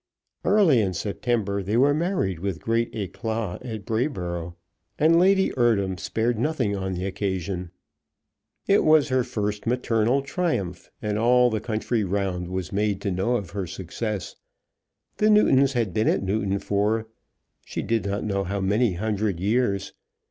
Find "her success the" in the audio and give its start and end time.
13.51-15.29